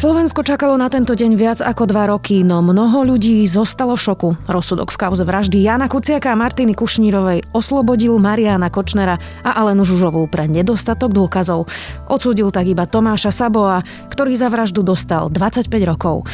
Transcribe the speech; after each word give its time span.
Slovensko 0.00 0.40
čakalo 0.40 0.80
na 0.80 0.88
tento 0.88 1.12
deň 1.12 1.36
viac 1.36 1.58
ako 1.60 1.84
dva 1.84 2.08
roky, 2.08 2.40
no 2.40 2.64
mnoho 2.64 3.04
ľudí 3.04 3.44
zostalo 3.44 4.00
v 4.00 4.08
šoku. 4.08 4.28
Rozsudok 4.48 4.88
v 4.88 4.96
kauze 4.96 5.28
vraždy 5.28 5.60
Jana 5.60 5.92
Kuciaka 5.92 6.32
a 6.32 6.40
Martiny 6.40 6.72
Kušnírovej 6.72 7.52
oslobodil 7.52 8.16
Mariana 8.16 8.72
Kočnera 8.72 9.20
a 9.44 9.60
Alenu 9.60 9.84
Žužovú 9.84 10.24
pre 10.32 10.48
nedostatok 10.48 11.12
dôkazov. 11.12 11.68
Odsúdil 12.08 12.48
tak 12.48 12.72
iba 12.72 12.88
Tomáša 12.88 13.28
Saboa, 13.28 13.84
ktorý 14.08 14.40
za 14.40 14.48
vraždu 14.48 14.80
dostal 14.80 15.28
25 15.28 15.68
rokov. 15.84 16.24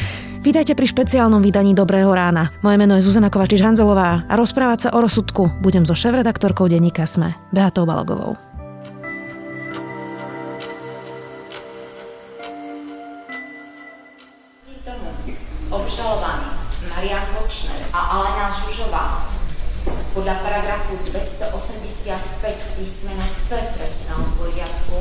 Vítajte 0.47 0.71
pri 0.71 0.87
špeciálnom 0.87 1.43
vydaní 1.43 1.75
Dobrého 1.75 2.07
rána. 2.07 2.55
Moje 2.63 2.79
meno 2.79 2.95
je 2.95 3.03
Zuzana 3.03 3.27
Kovačič-Hanzelová 3.27 4.31
a 4.31 4.33
rozprávať 4.39 4.87
sa 4.87 4.89
o 4.95 5.03
rozsudku 5.03 5.59
budem 5.59 5.83
so 5.83 5.91
šéf-redaktorkou 5.91 6.71
denníka 6.71 7.03
Sme, 7.03 7.35
Beatou 7.51 7.83
Balogovou. 7.83 8.46
Obžalovaní 15.87 16.51
Marian 16.91 17.23
Kočner 17.31 17.79
a 17.95 18.19
Alena 18.19 18.51
Žužová 18.51 19.23
podľa 20.11 20.35
paragrafu 20.43 20.99
285 21.15 22.75
písmena 22.75 23.23
C 23.39 23.55
trestného 23.55 24.27
poriadku 24.35 24.99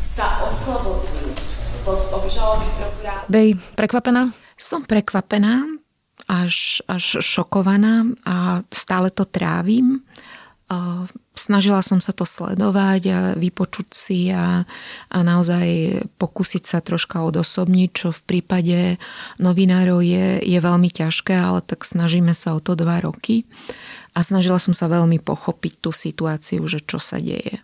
sa 0.00 0.48
oslobodzujú 0.48 1.28
spod 1.68 2.00
obžaloby 2.16 2.64
prokurátora. 2.80 3.28
Bej, 3.28 3.60
prekvapená? 3.76 4.32
Som 4.56 4.88
prekvapená, 4.88 5.68
až, 6.24 6.80
až 6.88 7.20
šokovaná 7.20 8.08
a 8.24 8.64
stále 8.72 9.12
to 9.12 9.28
trávim. 9.28 10.00
Snažila 11.34 11.82
som 11.82 11.98
sa 11.98 12.14
to 12.14 12.22
sledovať 12.22 13.02
a 13.10 13.18
vypočuť 13.34 13.88
si 13.90 14.30
a, 14.30 14.62
a 15.10 15.18
naozaj 15.18 15.66
pokúsiť 16.14 16.62
sa 16.62 16.78
troška 16.78 17.26
odosobniť, 17.26 17.90
čo 17.90 18.14
v 18.14 18.20
prípade 18.22 18.78
novinárov 19.42 19.98
je, 19.98 20.38
je 20.46 20.58
veľmi 20.62 20.86
ťažké, 20.94 21.34
ale 21.34 21.58
tak 21.66 21.82
snažíme 21.82 22.30
sa 22.30 22.54
o 22.54 22.62
to 22.62 22.78
dva 22.78 23.02
roky. 23.02 23.42
A 24.14 24.22
snažila 24.22 24.62
som 24.62 24.70
sa 24.70 24.86
veľmi 24.86 25.18
pochopiť 25.18 25.82
tú 25.82 25.90
situáciu, 25.90 26.62
že 26.70 26.78
čo 26.78 27.02
sa 27.02 27.18
deje. 27.18 27.58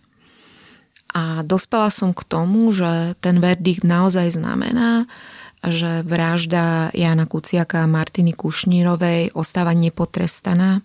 A 1.15 1.39
dospela 1.39 1.87
som 1.95 2.11
k 2.11 2.27
tomu, 2.27 2.75
že 2.75 3.15
ten 3.23 3.39
verdikt 3.39 3.87
naozaj 3.87 4.35
znamená, 4.35 5.07
že 5.63 6.03
vražda 6.03 6.91
Jana 6.91 7.23
Kuciaka 7.23 7.87
a 7.87 7.91
Martiny 7.91 8.35
Kušnírovej 8.35 9.31
ostáva 9.31 9.71
nepotrestaná 9.71 10.83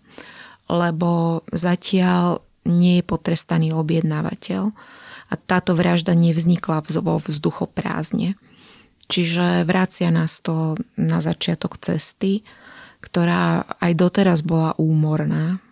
lebo 0.66 1.42
zatiaľ 1.54 2.42
nie 2.66 3.00
je 3.00 3.04
potrestaný 3.06 3.70
objednávateľ 3.72 4.74
a 5.30 5.34
táto 5.34 5.72
vražda 5.78 6.18
nevznikla 6.18 6.82
vo 6.82 7.22
vzduchoprázdne. 7.22 8.34
Čiže 9.06 9.62
vracia 9.62 10.10
nás 10.10 10.42
to 10.42 10.74
na 10.98 11.22
začiatok 11.22 11.78
cesty, 11.78 12.42
ktorá 12.98 13.62
aj 13.78 13.92
doteraz 13.94 14.42
bola 14.42 14.74
úmorná, 14.82 15.62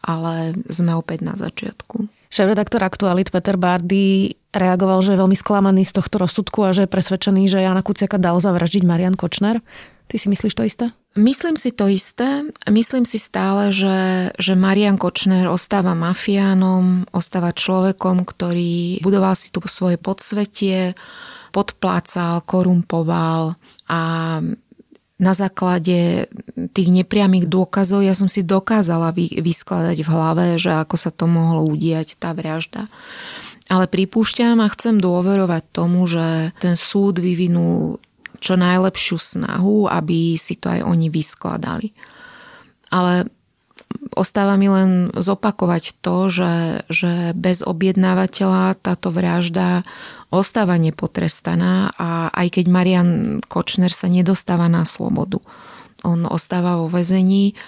ale 0.00 0.56
sme 0.72 0.96
opäť 0.96 1.20
na 1.20 1.36
začiatku. 1.36 2.08
Šéf-redaktor 2.28 2.84
Aktualit 2.84 3.32
Peter 3.32 3.56
Bardy 3.56 4.36
reagoval, 4.52 5.00
že 5.00 5.16
je 5.16 5.20
veľmi 5.20 5.36
sklamaný 5.36 5.84
z 5.84 5.96
tohto 5.96 6.20
rozsudku 6.20 6.64
a 6.64 6.76
že 6.76 6.84
je 6.84 6.92
presvedčený, 6.92 7.48
že 7.48 7.64
Jana 7.64 7.80
Kuciaka 7.80 8.20
dal 8.20 8.40
zavraždiť 8.40 8.84
Marian 8.84 9.16
Kočner. 9.16 9.64
Ty 10.08 10.16
si 10.16 10.28
myslíš 10.32 10.56
to 10.56 10.64
isté? 10.64 10.86
Myslím 11.16 11.56
si 11.56 11.72
to 11.72 11.88
isté. 11.88 12.44
Myslím 12.68 13.08
si 13.08 13.16
stále, 13.18 13.72
že, 13.72 14.30
že 14.36 14.52
Marian 14.54 15.00
Kočner 15.00 15.48
ostáva 15.48 15.96
mafiánom, 15.96 17.08
ostáva 17.10 17.50
človekom, 17.50 18.22
ktorý 18.22 19.02
budoval 19.02 19.34
si 19.34 19.48
tu 19.50 19.58
svoje 19.66 19.96
podsvetie, 19.96 20.94
podplácal, 21.50 22.44
korumpoval 22.44 23.56
a 23.88 24.00
na 25.18 25.34
základe 25.34 26.30
tých 26.70 26.88
nepriamých 26.94 27.50
dôkazov 27.50 28.06
ja 28.06 28.14
som 28.14 28.30
si 28.30 28.46
dokázala 28.46 29.10
vyskladať 29.16 29.98
v 30.06 30.08
hlave, 30.14 30.44
že 30.62 30.78
ako 30.78 30.94
sa 30.94 31.10
to 31.10 31.26
mohlo 31.26 31.66
udiať, 31.66 32.14
tá 32.14 32.30
vražda. 32.30 32.86
Ale 33.66 33.90
pripúšťam 33.90 34.62
a 34.62 34.70
chcem 34.70 35.02
dôverovať 35.02 35.62
tomu, 35.74 36.06
že 36.06 36.54
ten 36.62 36.78
súd 36.78 37.18
vyvinul 37.18 37.98
čo 38.38 38.54
najlepšiu 38.58 39.18
snahu, 39.18 39.90
aby 39.90 40.38
si 40.38 40.58
to 40.58 40.70
aj 40.70 40.80
oni 40.86 41.10
vyskladali. 41.10 41.92
Ale 42.88 43.28
ostáva 44.14 44.56
mi 44.56 44.68
len 44.68 45.12
zopakovať 45.14 46.00
to, 46.00 46.28
že, 46.28 46.54
že 46.88 47.12
bez 47.34 47.64
objednávateľa 47.64 48.78
táto 48.80 49.12
vražda 49.12 49.82
ostáva 50.28 50.76
nepotrestaná 50.76 51.92
a 51.96 52.28
aj 52.32 52.60
keď 52.60 52.64
Marian 52.68 53.10
Kočner 53.46 53.92
sa 53.92 54.10
nedostáva 54.10 54.68
na 54.68 54.84
slobodu, 54.84 55.40
on 56.06 56.28
ostáva 56.28 56.78
vo 56.78 56.86
väzení, 56.86 57.58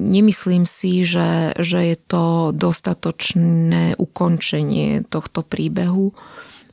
nemyslím 0.00 0.64
si, 0.64 1.04
že, 1.04 1.52
že 1.60 1.92
je 1.92 1.96
to 2.00 2.24
dostatočné 2.56 4.00
ukončenie 4.00 5.04
tohto 5.04 5.44
príbehu 5.44 6.16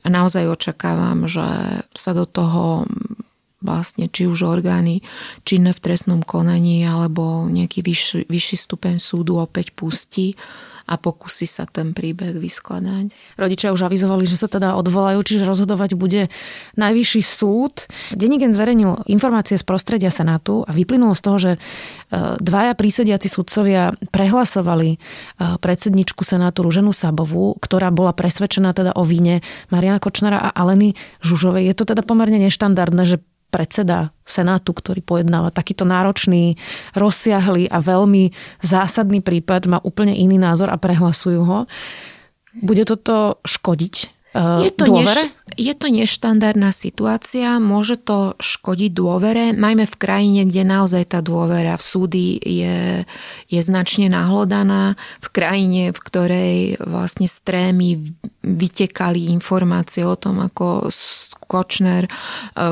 a 0.02 0.06
naozaj 0.08 0.48
očakávam, 0.48 1.28
že 1.28 1.46
sa 1.92 2.10
do 2.16 2.24
toho 2.24 2.88
vlastne 3.62 4.10
či 4.10 4.28
už 4.28 4.44
orgány 4.44 5.00
činné 5.46 5.72
v 5.72 5.82
trestnom 5.82 6.20
konaní 6.20 6.84
alebo 6.84 7.46
nejaký 7.48 7.80
vyšší, 7.80 8.26
vyšší 8.28 8.56
stupeň 8.58 8.94
súdu 8.98 9.38
opäť 9.38 9.72
pustí 9.72 10.36
a 10.86 10.98
pokusí 10.98 11.46
sa 11.46 11.64
ten 11.68 11.94
príbeh 11.94 12.34
vyskladať. 12.38 13.14
Rodičia 13.38 13.74
už 13.74 13.86
avizovali, 13.86 14.26
že 14.26 14.38
sa 14.38 14.50
teda 14.50 14.74
odvolajú, 14.74 15.22
čiže 15.22 15.46
rozhodovať 15.46 15.94
bude 15.94 16.28
najvyšší 16.78 17.22
súd. 17.22 17.86
Denigen 18.14 18.50
zverejnil 18.52 19.06
informácie 19.06 19.54
z 19.58 19.64
prostredia 19.64 20.10
Senátu 20.10 20.66
a 20.66 20.70
vyplynulo 20.74 21.14
z 21.14 21.22
toho, 21.22 21.38
že 21.38 21.52
e, 21.54 21.58
dvaja 22.38 22.74
prísediaci 22.74 23.28
sudcovia 23.30 23.94
prehlasovali 24.10 24.90
e, 24.92 24.98
predsedničku 25.62 26.26
Senátu 26.26 26.66
Ruženu 26.66 26.90
Sabovú, 26.90 27.54
ktorá 27.62 27.94
bola 27.94 28.12
presvedčená 28.12 28.74
teda 28.74 28.92
o 28.98 29.06
víne 29.06 29.40
Mariana 29.70 30.02
Kočnera 30.02 30.38
a 30.42 30.50
Aleny 30.50 30.98
Žužovej. 31.22 31.72
Je 31.72 31.74
to 31.78 31.84
teda 31.86 32.02
pomerne 32.02 32.42
neštandardné, 32.42 33.02
že 33.06 33.22
predseda 33.52 34.16
Senátu, 34.24 34.72
ktorý 34.72 35.04
pojednáva 35.04 35.52
takýto 35.52 35.84
náročný, 35.84 36.56
rozsiahlý 36.96 37.68
a 37.68 37.84
veľmi 37.84 38.32
zásadný 38.64 39.20
prípad, 39.20 39.68
má 39.68 39.78
úplne 39.84 40.16
iný 40.16 40.40
názor 40.40 40.72
a 40.72 40.80
prehlasujú 40.80 41.44
ho. 41.44 41.58
Bude 42.56 42.88
toto 42.88 43.44
škodiť 43.44 44.22
je 44.32 44.72
to, 44.72 44.88
neš, 44.88 45.28
je 45.60 45.74
to 45.76 45.92
neštandardná 45.92 46.72
situácia, 46.72 47.60
môže 47.60 48.00
to 48.00 48.32
škodiť 48.40 48.90
dôvere, 48.96 49.52
najmä 49.52 49.84
v 49.84 49.96
krajine, 50.00 50.48
kde 50.48 50.64
naozaj 50.64 51.12
tá 51.12 51.20
dôvera 51.20 51.76
v 51.76 51.84
súdy 51.84 52.26
je, 52.40 53.04
je 53.52 53.60
značne 53.60 54.08
nahlodaná, 54.08 54.96
v 55.20 55.28
krajine, 55.28 55.92
v 55.92 56.00
ktorej 56.00 56.56
vlastne 56.80 57.28
strémy 57.28 58.00
vytekali 58.40 59.28
informácie 59.36 60.08
o 60.08 60.16
tom, 60.16 60.40
ako 60.40 60.88
Kočner 61.52 62.08
e, 62.08 62.10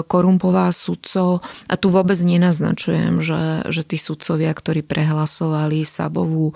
korumpová 0.09 0.73
sudcov 0.73 1.45
a 1.69 1.75
tu 1.77 1.93
vôbec 1.93 2.17
nenaznačujem, 2.17 3.21
že, 3.21 3.69
že 3.69 3.85
tí 3.85 4.01
sudcovia, 4.01 4.57
ktorí 4.57 4.81
prehlasovali 4.81 5.85
Sabovú, 5.85 6.53
e, 6.53 6.55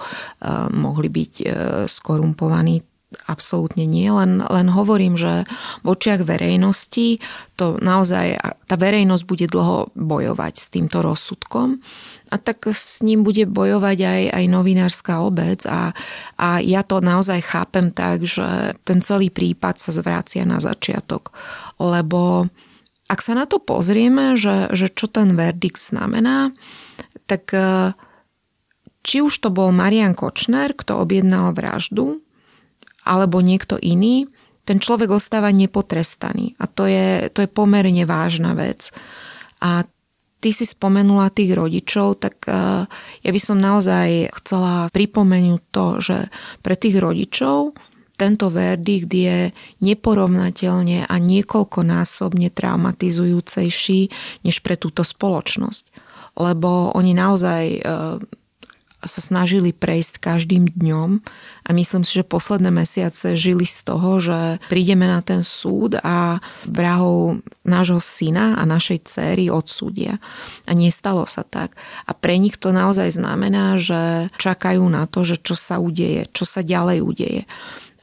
mohli 0.72 1.12
byť 1.12 1.32
e, 1.36 1.44
skorumpovaní 1.84 2.93
absolútne 3.26 3.86
nie, 3.86 4.10
len, 4.10 4.42
len 4.42 4.68
hovorím, 4.70 5.14
že 5.14 5.48
v 5.82 5.86
očiach 5.94 6.22
verejnosti 6.26 7.22
to 7.54 7.78
naozaj, 7.78 8.38
tá 8.66 8.74
verejnosť 8.74 9.24
bude 9.24 9.46
dlho 9.46 9.94
bojovať 9.94 10.54
s 10.58 10.66
týmto 10.72 11.00
rozsudkom 11.04 11.78
a 12.32 12.36
tak 12.40 12.66
s 12.66 12.98
ním 13.04 13.22
bude 13.22 13.46
bojovať 13.46 13.98
aj, 14.02 14.22
aj 14.34 14.44
novinárska 14.50 15.22
obec 15.22 15.62
a, 15.70 15.94
a 16.34 16.58
ja 16.58 16.82
to 16.82 16.98
naozaj 16.98 17.44
chápem 17.46 17.94
tak, 17.94 18.26
že 18.26 18.74
ten 18.82 18.98
celý 19.04 19.30
prípad 19.30 19.78
sa 19.78 19.94
zvrácia 19.94 20.42
na 20.42 20.58
začiatok, 20.58 21.30
lebo 21.78 22.50
ak 23.06 23.20
sa 23.20 23.36
na 23.36 23.44
to 23.44 23.60
pozrieme, 23.60 24.34
že, 24.34 24.72
že 24.72 24.88
čo 24.88 25.06
ten 25.06 25.36
verdikt 25.36 25.78
znamená, 25.78 26.56
tak 27.28 27.52
e, 27.52 27.92
či 29.04 29.20
už 29.20 29.44
to 29.44 29.52
bol 29.52 29.68
Marian 29.70 30.16
Kočner, 30.16 30.72
kto 30.72 31.04
objednal 31.04 31.52
vraždu, 31.52 32.23
alebo 33.04 33.44
niekto 33.44 33.76
iný, 33.78 34.26
ten 34.64 34.80
človek 34.80 35.12
ostáva 35.12 35.52
nepotrestaný. 35.52 36.56
A 36.56 36.64
to 36.64 36.88
je, 36.88 37.28
to 37.30 37.44
je 37.44 37.48
pomerne 37.52 38.08
vážna 38.08 38.56
vec. 38.56 38.88
A 39.60 39.84
ty 40.40 40.50
si 40.52 40.64
spomenula 40.68 41.32
tých 41.32 41.52
rodičov, 41.52 42.20
tak 42.20 42.48
e, 42.48 42.84
ja 43.24 43.30
by 43.32 43.40
som 43.40 43.60
naozaj 43.60 44.32
chcela 44.40 44.88
pripomenúť 44.92 45.62
to, 45.72 45.86
že 46.00 46.18
pre 46.64 46.76
tých 46.76 46.96
rodičov 47.00 47.76
tento 48.14 48.46
verdikt 48.46 49.10
je 49.10 49.50
neporovnateľne 49.82 51.08
a 51.08 51.14
niekoľkonásobne 51.18 52.52
traumatizujúcejší 52.52 54.00
než 54.46 54.56
pre 54.62 54.78
túto 54.78 55.02
spoločnosť. 55.02 55.84
Lebo 56.38 56.92
oni 56.92 57.12
naozaj 57.16 57.64
e, 57.64 57.80
sa 59.04 59.20
snažili 59.20 59.70
prejsť 59.72 60.20
každým 60.20 60.72
dňom 60.72 61.20
a 61.64 61.70
myslím 61.72 62.04
si, 62.04 62.20
že 62.20 62.26
posledné 62.26 62.68
mesiace 62.68 63.36
žili 63.36 63.64
z 63.64 63.80
toho, 63.84 64.20
že 64.20 64.60
prídeme 64.68 65.08
na 65.08 65.24
ten 65.24 65.40
súd 65.40 65.96
a 66.00 66.40
vrahov 66.68 67.40
nášho 67.64 68.00
syna 68.00 68.60
a 68.60 68.62
našej 68.68 69.08
céry 69.08 69.48
odsúdia. 69.48 70.20
A 70.68 70.72
nestalo 70.76 71.24
sa 71.24 71.44
tak. 71.44 71.72
A 72.04 72.12
pre 72.12 72.36
nich 72.36 72.60
to 72.60 72.72
naozaj 72.72 73.08
znamená, 73.12 73.80
že 73.80 74.28
čakajú 74.36 74.84
na 74.88 75.08
to, 75.08 75.24
že 75.24 75.40
čo 75.40 75.56
sa 75.56 75.80
udeje, 75.80 76.28
čo 76.36 76.44
sa 76.44 76.60
ďalej 76.60 76.98
udeje. 77.00 77.42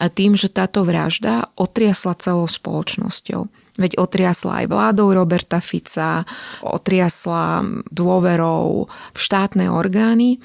A 0.01 0.09
tým, 0.09 0.33
že 0.33 0.49
táto 0.49 0.81
vražda 0.81 1.53
otriasla 1.53 2.17
celou 2.17 2.49
spoločnosťou. 2.49 3.45
Veď 3.79 4.01
otriasla 4.01 4.65
aj 4.65 4.65
vládou 4.67 5.15
Roberta 5.15 5.63
Fica, 5.63 6.27
otriasla 6.59 7.63
dôverou 7.87 8.91
v 9.15 9.19
štátne 9.19 9.71
orgány 9.71 10.43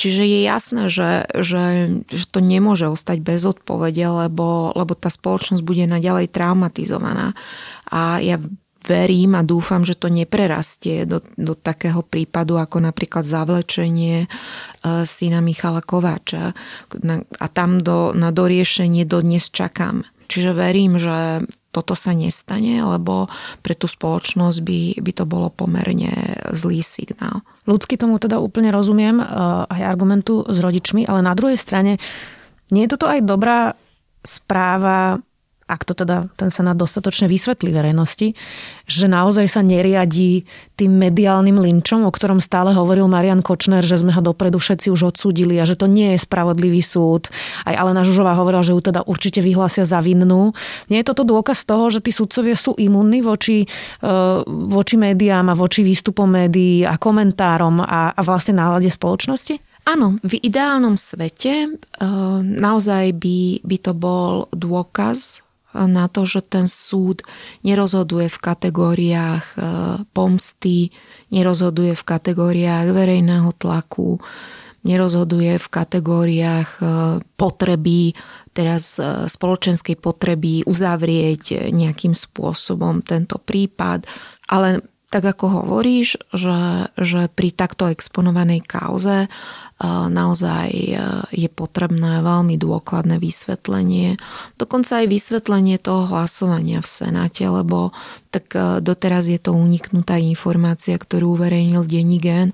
Čiže 0.00 0.24
je 0.24 0.40
jasné, 0.48 0.82
že, 0.88 1.28
že, 1.36 1.64
že 2.08 2.24
to 2.32 2.40
nemôže 2.40 2.88
ostať 2.88 3.20
bez 3.20 3.44
odpovede, 3.44 4.00
lebo, 4.00 4.72
lebo 4.72 4.96
tá 4.96 5.12
spoločnosť 5.12 5.60
bude 5.60 5.84
naďalej 5.84 6.32
traumatizovaná. 6.32 7.36
A 7.92 8.16
ja 8.24 8.40
verím 8.80 9.36
a 9.36 9.44
dúfam, 9.44 9.84
že 9.84 10.00
to 10.00 10.08
neprerastie 10.08 11.04
do, 11.04 11.20
do 11.36 11.52
takého 11.52 12.00
prípadu 12.00 12.56
ako 12.56 12.80
napríklad 12.80 13.28
zavlečenie 13.28 14.24
e, 14.24 14.28
syna 15.04 15.44
Michala 15.44 15.84
Kováča. 15.84 16.56
A 17.36 17.46
tam 17.52 17.84
do, 17.84 18.16
na 18.16 18.32
doriešenie 18.32 19.04
dodnes 19.04 19.52
čakám. 19.52 20.08
Čiže 20.32 20.56
verím, 20.56 20.96
že 20.96 21.44
toto 21.70 21.94
sa 21.94 22.16
nestane, 22.16 22.82
lebo 22.82 23.30
pre 23.62 23.76
tú 23.78 23.86
spoločnosť 23.86 24.58
by, 24.64 24.80
by 25.04 25.12
to 25.14 25.24
bolo 25.28 25.52
pomerne 25.52 26.40
zlý 26.50 26.82
signál. 26.82 27.44
Ľudsky 27.70 27.94
tomu 27.94 28.18
teda 28.18 28.42
úplne 28.42 28.74
rozumiem, 28.74 29.22
eh, 29.22 29.26
aj 29.70 29.82
argumentu 29.86 30.42
s 30.42 30.58
rodičmi, 30.58 31.06
ale 31.06 31.22
na 31.22 31.38
druhej 31.38 31.54
strane 31.54 32.02
nie 32.74 32.86
je 32.86 32.92
toto 32.98 33.06
aj 33.06 33.22
dobrá 33.22 33.78
správa 34.26 35.22
ak 35.70 35.86
to 35.86 35.94
teda 35.94 36.26
ten 36.34 36.50
Senát 36.50 36.74
dostatočne 36.74 37.30
vysvetlí 37.30 37.70
verejnosti, 37.70 38.34
že 38.90 39.06
naozaj 39.06 39.46
sa 39.46 39.62
neriadí 39.62 40.42
tým 40.74 40.98
mediálnym 40.98 41.62
linčom, 41.62 42.02
o 42.02 42.10
ktorom 42.10 42.42
stále 42.42 42.74
hovoril 42.74 43.06
Marian 43.06 43.38
Kočner, 43.46 43.86
že 43.86 44.02
sme 44.02 44.10
ho 44.10 44.18
dopredu 44.18 44.58
všetci 44.58 44.90
už 44.90 45.14
odsúdili 45.14 45.62
a 45.62 45.64
že 45.64 45.78
to 45.78 45.86
nie 45.86 46.18
je 46.18 46.26
spravodlivý 46.26 46.82
súd. 46.82 47.30
Aj 47.62 47.78
Alena 47.78 48.02
Žužová 48.02 48.34
hovorila, 48.34 48.66
že 48.66 48.74
ju 48.74 48.82
teda 48.82 49.06
určite 49.06 49.38
vyhlásia 49.38 49.86
za 49.86 50.02
vinnú. 50.02 50.50
Nie 50.90 51.06
je 51.06 51.08
toto 51.14 51.22
dôkaz 51.22 51.62
toho, 51.62 51.94
že 51.94 52.02
tí 52.02 52.10
sudcovia 52.10 52.58
sú 52.58 52.74
imunní 52.74 53.22
voči, 53.22 53.62
e, 53.62 53.68
voči 54.46 54.98
médiám 54.98 55.54
a 55.54 55.58
voči 55.58 55.86
výstupom 55.86 56.26
médií 56.26 56.82
a 56.82 56.98
komentárom 56.98 57.78
a, 57.84 58.10
a 58.10 58.20
vlastne 58.26 58.58
nálade 58.58 58.90
spoločnosti? 58.90 59.70
Áno, 59.88 60.20
v 60.20 60.36
ideálnom 60.44 61.00
svete 61.00 61.54
e, 61.64 61.68
naozaj 62.40 63.16
by, 63.16 63.64
by 63.64 63.76
to 63.80 63.92
bol 63.96 64.46
dôkaz 64.52 65.40
na 65.74 66.10
to, 66.10 66.26
že 66.26 66.42
ten 66.42 66.66
súd 66.66 67.22
nerozhoduje 67.62 68.26
v 68.26 68.38
kategóriách 68.42 69.46
e, 69.54 69.58
pomsty, 70.10 70.90
nerozhoduje 71.30 71.94
v 71.94 72.06
kategóriách 72.06 72.90
verejného 72.90 73.50
tlaku, 73.54 74.18
nerozhoduje 74.82 75.62
v 75.62 75.68
kategóriách 75.70 76.70
e, 76.78 76.82
potreby, 77.38 78.18
teraz 78.50 78.98
e, 78.98 79.30
spoločenskej 79.30 79.94
potreby 80.02 80.66
uzavrieť 80.66 81.70
nejakým 81.70 82.18
spôsobom 82.18 83.06
tento 83.06 83.38
prípad, 83.38 84.10
ale 84.50 84.82
tak 85.10 85.26
ako 85.26 85.62
hovoríš, 85.62 86.22
že, 86.30 86.90
že 86.94 87.26
pri 87.34 87.50
takto 87.50 87.90
exponovanej 87.90 88.62
kauze 88.62 89.26
naozaj 89.88 90.70
e, 90.70 90.96
je 91.32 91.48
potrebné 91.48 92.20
veľmi 92.20 92.60
dôkladné 92.60 93.16
vysvetlenie. 93.16 94.20
Dokonca 94.60 95.00
aj 95.00 95.06
vysvetlenie 95.08 95.80
toho 95.80 96.04
hlasovania 96.04 96.84
v 96.84 96.88
Senáte, 96.88 97.48
lebo 97.48 97.96
tak 98.28 98.52
e, 98.52 98.84
doteraz 98.84 99.32
je 99.32 99.40
to 99.40 99.56
uniknutá 99.56 100.20
informácia, 100.20 101.00
ktorú 101.00 101.40
uverejnil 101.40 101.88
denní 101.88 102.20
gen, 102.20 102.52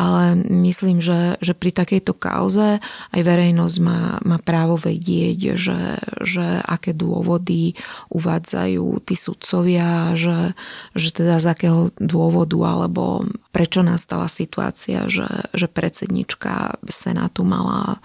ale 0.00 0.32
myslím, 0.48 1.04
že, 1.04 1.36
že 1.44 1.52
pri 1.52 1.76
takejto 1.76 2.16
kauze 2.16 2.80
aj 3.12 3.20
verejnosť 3.20 3.76
má, 3.84 4.16
má 4.24 4.40
právo 4.40 4.80
vedieť, 4.80 5.60
že, 5.60 6.00
že 6.24 6.64
aké 6.64 6.96
dôvody 6.96 7.76
uvádzajú 8.08 8.96
tí 9.04 9.12
sudcovia, 9.12 10.16
že, 10.16 10.56
že 10.96 11.08
teda 11.12 11.36
z 11.36 11.46
akého 11.52 11.91
dôvodu 11.98 12.58
alebo 12.62 13.26
prečo 13.50 13.84
nastala 13.84 14.26
situácia, 14.28 15.08
že, 15.08 15.48
že 15.52 15.66
predsednička 15.68 16.80
Senátu 16.88 17.44
mala 17.44 18.00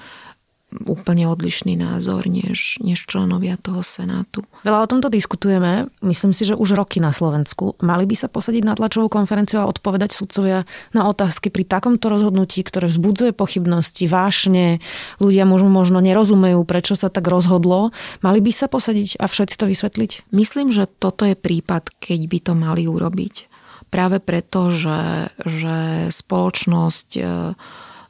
úplne 0.67 1.31
odlišný 1.31 1.79
názor 1.79 2.27
než, 2.27 2.83
než 2.83 3.07
členovia 3.07 3.55
toho 3.55 3.79
Senátu. 3.79 4.43
Veľa 4.67 4.83
o 4.83 4.89
tomto 4.91 5.07
diskutujeme, 5.07 5.87
myslím 6.03 6.35
si, 6.35 6.43
že 6.43 6.59
už 6.59 6.75
roky 6.75 6.99
na 6.99 7.15
Slovensku. 7.15 7.79
Mali 7.79 8.03
by 8.03 8.15
sa 8.19 8.27
posadiť 8.27 8.67
na 8.67 8.75
tlačovú 8.75 9.07
konferenciu 9.07 9.63
a 9.63 9.69
odpovedať 9.71 10.11
sudcovia 10.11 10.67
na 10.91 11.07
otázky 11.07 11.47
pri 11.47 11.63
takomto 11.63 12.11
rozhodnutí, 12.11 12.67
ktoré 12.67 12.91
vzbudzuje 12.91 13.31
pochybnosti, 13.31 14.11
vášne, 14.11 14.83
ľudia 15.23 15.47
možno, 15.47 15.71
možno 15.71 16.03
nerozumejú, 16.03 16.59
prečo 16.67 16.99
sa 16.99 17.07
tak 17.07 17.31
rozhodlo. 17.31 17.95
Mali 18.19 18.43
by 18.43 18.51
sa 18.51 18.67
posadiť 18.67 19.23
a 19.23 19.25
všetci 19.31 19.55
to 19.55 19.71
vysvetliť? 19.71 20.11
Myslím, 20.35 20.75
že 20.75 20.83
toto 20.99 21.23
je 21.23 21.39
prípad, 21.39 21.95
keď 22.03 22.19
by 22.27 22.39
to 22.43 22.53
mali 22.59 22.83
urobiť 22.91 23.56
práve 23.87 24.19
preto, 24.19 24.69
že, 24.69 25.31
že 25.43 26.07
spoločnosť 26.11 27.09
e, 27.17 27.23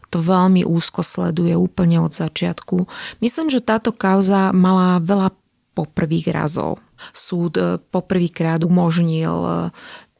to 0.07 0.18
veľmi 0.24 0.63
úzko 0.63 1.03
sleduje 1.03 1.53
úplne 1.53 2.00
od 2.00 2.15
začiatku. 2.15 2.88
Myslím, 3.19 3.51
že 3.51 3.63
táto 3.63 3.91
kauza 3.91 4.56
mala 4.56 5.03
veľa 5.03 5.35
poprvých 5.77 6.33
razov. 6.33 6.81
Súd 7.13 7.53
e, 7.59 7.77
poprvýkrát 7.77 8.65
umožnil 8.65 9.38
e, 9.38 9.51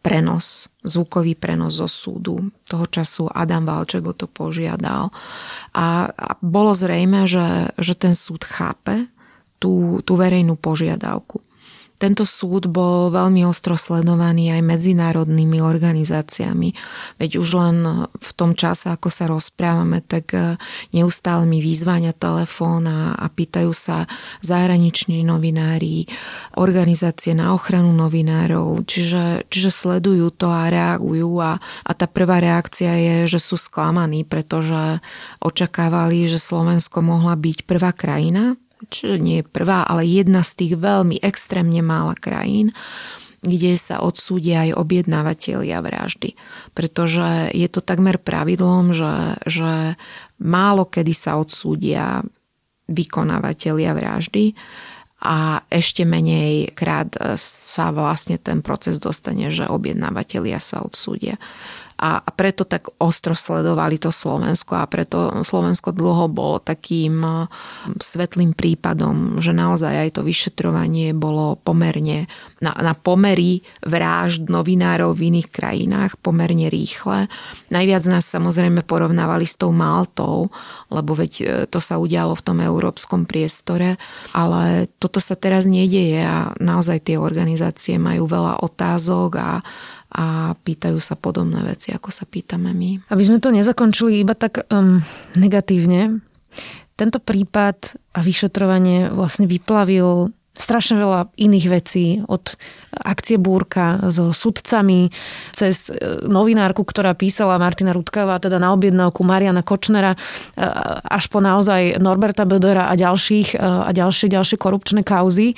prenos, 0.06 0.72
zvukový 0.86 1.36
prenos 1.36 1.82
zo 1.82 1.90
súdu. 1.90 2.54
Toho 2.70 2.86
času 2.88 3.28
Adam 3.28 3.66
Valček 3.66 4.06
o 4.06 4.14
to 4.14 4.30
požiadal. 4.30 5.12
A, 5.74 6.08
a 6.14 6.30
bolo 6.40 6.72
zrejme, 6.72 7.26
že, 7.28 7.74
že 7.76 7.94
ten 7.98 8.14
súd 8.14 8.46
chápe 8.46 9.10
tú, 9.58 10.00
tú 10.06 10.14
verejnú 10.16 10.56
požiadavku. 10.56 11.42
Tento 11.98 12.30
súd 12.30 12.70
bol 12.70 13.10
veľmi 13.10 13.42
ostro 13.50 13.74
sledovaný 13.74 14.54
aj 14.54 14.62
medzinárodnými 14.62 15.58
organizáciami. 15.58 16.78
Veď 17.18 17.42
už 17.42 17.50
len 17.58 17.78
v 18.14 18.32
tom 18.38 18.54
čase, 18.54 18.94
ako 18.94 19.10
sa 19.10 19.26
rozprávame, 19.26 20.06
tak 20.06 20.30
e, 20.38 20.62
neustále 20.94 21.50
mi 21.50 21.58
výzvania 21.58 22.14
telefón 22.14 22.86
a, 22.86 23.18
a 23.18 23.26
pýtajú 23.34 23.74
sa 23.74 24.06
zahraniční 24.46 25.26
novinári, 25.26 26.06
organizácie 26.54 27.34
na 27.34 27.58
ochranu 27.58 27.90
novinárov, 27.98 28.86
čiže, 28.86 29.50
čiže 29.50 29.74
sledujú 29.74 30.30
to 30.30 30.54
a 30.54 30.70
reagujú 30.70 31.42
a, 31.42 31.58
a 31.58 31.92
tá 31.98 32.06
prvá 32.06 32.38
reakcia 32.38 32.94
je, 32.94 33.16
že 33.26 33.40
sú 33.42 33.58
sklamaní, 33.58 34.22
pretože 34.22 35.02
očakávali, 35.42 36.30
že 36.30 36.38
Slovensko 36.38 37.02
mohla 37.02 37.34
byť 37.34 37.66
prvá 37.66 37.90
krajina, 37.90 38.54
čiže 38.90 39.18
nie 39.18 39.42
je 39.42 39.50
prvá, 39.50 39.84
ale 39.86 40.06
jedna 40.06 40.46
z 40.46 40.52
tých 40.54 40.74
veľmi 40.78 41.18
extrémne 41.22 41.82
mála 41.82 42.14
krajín, 42.14 42.72
kde 43.42 43.78
sa 43.78 44.02
odsúdia 44.02 44.66
aj 44.66 44.78
objednávateľia 44.78 45.78
vraždy. 45.82 46.34
Pretože 46.74 47.54
je 47.54 47.68
to 47.70 47.86
takmer 47.86 48.18
pravidlom, 48.18 48.98
že, 48.98 49.38
že 49.46 49.94
málo 50.42 50.90
kedy 50.90 51.14
sa 51.14 51.38
odsúdia 51.38 52.26
vykonávateľia 52.90 53.92
vraždy 53.94 54.58
a 55.22 55.66
ešte 55.74 56.06
menej 56.06 56.78
krát 56.78 57.10
sa 57.42 57.90
vlastne 57.90 58.38
ten 58.38 58.62
proces 58.62 59.02
dostane, 59.02 59.50
že 59.50 59.66
objednávateľia 59.66 60.62
sa 60.62 60.86
odsúdia 60.86 61.42
a, 61.98 62.22
preto 62.22 62.62
tak 62.62 62.94
ostro 63.02 63.34
sledovali 63.34 63.98
to 63.98 64.14
Slovensko 64.14 64.78
a 64.78 64.86
preto 64.86 65.42
Slovensko 65.42 65.90
dlho 65.90 66.30
bolo 66.30 66.62
takým 66.62 67.26
e, 67.26 67.50
svetlým 67.98 68.54
prípadom, 68.54 69.42
že 69.42 69.50
naozaj 69.50 70.06
aj 70.06 70.10
to 70.14 70.22
vyšetrovanie 70.22 71.18
bolo 71.18 71.58
pomerne 71.58 72.30
na, 72.62 72.78
na 72.78 72.94
pomery 72.94 73.66
vražd 73.82 74.46
novinárov 74.46 75.18
v 75.18 75.34
iných 75.34 75.50
krajinách 75.50 76.22
pomerne 76.22 76.70
rýchle. 76.70 77.26
Najviac 77.74 78.04
nás 78.06 78.30
samozrejme 78.30 78.86
porovnávali 78.86 79.50
s 79.50 79.58
tou 79.58 79.74
Maltou, 79.74 80.54
lebo 80.94 81.18
veď 81.18 81.34
e, 81.42 81.46
to 81.66 81.82
sa 81.82 81.98
udialo 81.98 82.38
v 82.38 82.46
tom 82.46 82.62
európskom 82.62 83.26
priestore, 83.26 83.98
ale 84.38 84.86
toto 85.02 85.18
sa 85.18 85.34
teraz 85.34 85.66
nedieje 85.66 86.22
a 86.22 86.54
naozaj 86.62 87.10
tie 87.10 87.18
organizácie 87.18 87.98
majú 87.98 88.30
veľa 88.30 88.62
otázok 88.62 89.32
a 89.42 89.50
a 90.14 90.56
pýtajú 90.56 90.98
sa 91.04 91.20
podobné 91.20 91.60
veci, 91.68 91.92
ako 91.92 92.10
sa 92.12 92.24
pýtame 92.24 92.72
my. 92.72 93.12
Aby 93.12 93.24
sme 93.28 93.44
to 93.44 93.52
nezakončili 93.52 94.24
iba 94.24 94.34
tak 94.34 94.64
um, 94.72 95.04
negatívne, 95.36 96.24
tento 96.98 97.22
prípad 97.22 97.94
a 98.18 98.20
vyšetrovanie 98.26 99.14
vlastne 99.14 99.46
vyplavil 99.46 100.34
strašne 100.58 100.98
veľa 100.98 101.30
iných 101.38 101.66
vecí, 101.70 102.06
od 102.26 102.58
akcie 102.98 103.38
Búrka 103.38 104.02
so 104.10 104.34
sudcami, 104.34 105.14
cez 105.54 105.94
e, 105.94 106.26
novinárku, 106.26 106.82
ktorá 106.82 107.14
písala 107.14 107.62
Martina 107.62 107.94
Rudková, 107.94 108.42
teda 108.42 108.58
na 108.58 108.74
objednávku 108.74 109.22
Mariana 109.22 109.62
Kočnera, 109.62 110.18
e, 110.18 110.20
až 111.06 111.30
po 111.30 111.38
naozaj 111.38 112.02
Norberta 112.02 112.50
Bödera 112.50 112.90
a 112.90 112.98
ďalších 112.98 113.54
e, 113.54 113.58
a 113.62 113.94
ďalšie, 113.94 114.34
ďalšie 114.34 114.58
korupčné 114.58 115.06
kauzy. 115.06 115.54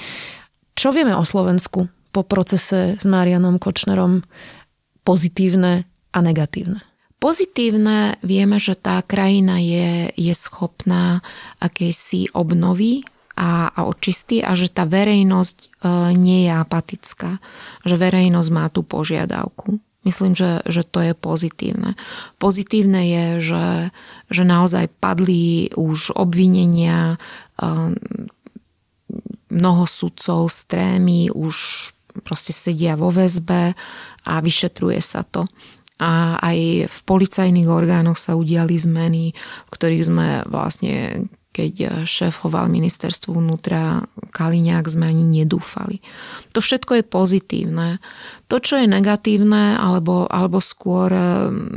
Čo 0.76 0.92
vieme 0.92 1.16
o 1.16 1.24
Slovensku 1.24 1.88
po 2.10 2.26
procese 2.26 2.98
s 2.98 3.06
Marianom 3.06 3.62
Kočnerom 3.62 4.26
pozitívne 5.06 5.86
a 6.14 6.20
negatívne? 6.22 6.82
Pozitívne 7.20 8.16
vieme, 8.24 8.64
že 8.64 8.80
tá 8.80 9.04
krajina 9.04 9.60
je, 9.60 10.08
je 10.16 10.32
schopná 10.32 11.20
akejsi 11.60 12.32
obnovy 12.32 13.04
a, 13.36 13.68
a 13.76 13.80
očistí 13.84 14.40
a 14.40 14.56
že 14.56 14.72
tá 14.72 14.88
verejnosť 14.88 15.58
e, 15.60 15.68
nie 16.16 16.48
je 16.48 16.52
apatická, 16.56 17.44
že 17.84 18.00
verejnosť 18.00 18.50
má 18.56 18.72
tú 18.72 18.88
požiadavku. 18.88 19.84
Myslím, 20.08 20.32
že, 20.32 20.64
že 20.64 20.88
to 20.88 21.04
je 21.04 21.12
pozitívne. 21.12 22.00
Pozitívne 22.40 23.04
je, 23.04 23.26
že, 23.52 23.68
že 24.32 24.44
naozaj 24.48 24.88
padli 25.04 25.76
už 25.76 26.16
obvinenia, 26.16 27.20
e, 27.60 27.96
mnoho 29.50 29.84
sudcov 29.90 30.48
z 30.48 30.60
trémy 30.72 31.34
už 31.34 31.90
proste 32.26 32.52
sedia 32.52 33.00
vo 33.00 33.14
väzbe 33.14 33.74
a 34.26 34.34
vyšetruje 34.40 35.00
sa 35.02 35.26
to. 35.26 35.46
A 36.00 36.40
aj 36.40 36.88
v 36.88 36.98
policajných 37.04 37.68
orgánoch 37.68 38.16
sa 38.16 38.40
udiali 38.40 38.80
zmeny, 38.80 39.36
v 39.36 39.70
ktorých 39.72 40.04
sme 40.08 40.28
vlastne 40.48 41.28
keď 41.60 41.74
eh, 41.82 41.90
šéfoval 42.08 42.72
ministerstvu 42.72 43.36
vnútra 43.36 44.06
Kaliňák, 44.32 44.86
sme 44.88 45.12
ani 45.12 45.26
nedúfali. 45.26 46.00
To 46.56 46.64
všetko 46.64 47.02
je 47.02 47.04
pozitívne. 47.04 47.88
To, 48.48 48.58
čo 48.62 48.80
je 48.80 48.88
negatívne, 48.88 49.76
alebo, 49.76 50.30
alebo 50.30 50.64
skôr 50.64 51.10
eh, 51.12 51.26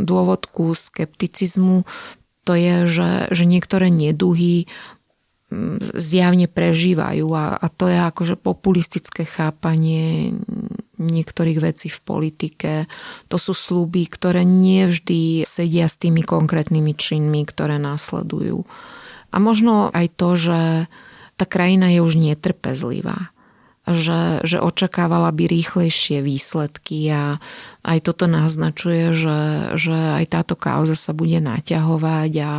dôvod 0.06 0.46
ku 0.52 0.76
skepticizmu, 0.76 1.82
to 2.42 2.58
je, 2.58 2.90
že, 2.90 3.10
že 3.30 3.44
niektoré 3.46 3.86
neduhy 3.86 4.66
zjavne 5.94 6.48
prežívajú 6.48 7.28
a, 7.36 7.60
a 7.60 7.66
to 7.68 7.88
je 7.90 7.98
akože 7.98 8.36
populistické 8.40 9.28
chápanie 9.28 10.36
niektorých 11.02 11.58
vecí 11.58 11.88
v 11.90 12.00
politike. 12.02 12.72
To 13.28 13.36
sú 13.36 13.52
sluby, 13.52 14.06
ktoré 14.06 14.46
nevždy 14.46 15.42
sedia 15.42 15.90
s 15.90 15.98
tými 15.98 16.22
konkrétnymi 16.22 16.94
činmi, 16.94 17.42
ktoré 17.42 17.76
následujú. 17.82 18.64
A 19.32 19.36
možno 19.40 19.90
aj 19.90 20.06
to, 20.14 20.36
že 20.38 20.60
tá 21.40 21.44
krajina 21.48 21.90
je 21.90 22.00
už 22.04 22.14
netrpezlivá. 22.20 23.32
Že, 23.82 24.46
že 24.46 24.62
očakávala 24.62 25.34
by 25.34 25.50
rýchlejšie 25.50 26.22
výsledky 26.22 27.10
a 27.10 27.42
aj 27.82 27.98
toto 28.06 28.30
naznačuje, 28.30 29.10
že, 29.10 29.40
že 29.74 30.22
aj 30.22 30.24
táto 30.30 30.54
kauza 30.54 30.94
sa 30.94 31.10
bude 31.10 31.42
naťahovať 31.42 32.32
a 32.46 32.52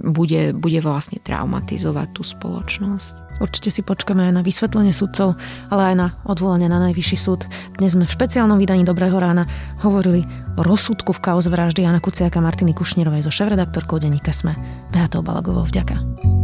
bude, 0.00 0.52
bude 0.52 0.80
vlastne 0.84 1.18
traumatizovať 1.20 2.08
tú 2.12 2.22
spoločnosť. 2.22 3.26
Určite 3.36 3.68
si 3.68 3.82
počkáme 3.84 4.32
aj 4.32 4.32
na 4.32 4.42
vysvetlenie 4.44 4.96
sudcov, 4.96 5.36
ale 5.68 5.92
aj 5.92 5.94
na 5.96 6.06
odvolanie 6.24 6.72
na 6.72 6.80
najvyšší 6.88 7.18
súd. 7.20 7.44
Dnes 7.76 7.92
sme 7.92 8.08
v 8.08 8.14
špeciálnom 8.16 8.56
vydaní 8.56 8.84
Dobrého 8.84 9.16
rána 9.20 9.44
hovorili 9.84 10.24
o 10.56 10.64
rozsudku 10.64 11.12
v 11.12 11.20
kauze 11.20 11.52
vraždy 11.52 11.84
Jana 11.84 12.00
Kuciaka 12.00 12.40
Martiny 12.40 12.72
Kušnírovej 12.72 13.28
so 13.28 13.32
šéf-redaktorkou 13.32 14.00
denníka 14.00 14.32
Sme. 14.32 14.56
Beatou 14.88 15.20
Balagovou 15.20 15.68
vďaka. 15.68 16.35